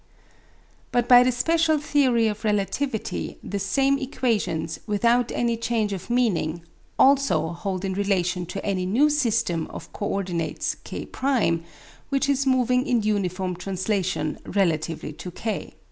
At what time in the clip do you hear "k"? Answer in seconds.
10.83-11.07, 15.29-15.75